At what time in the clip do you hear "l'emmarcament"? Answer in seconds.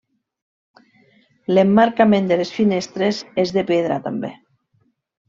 1.53-2.31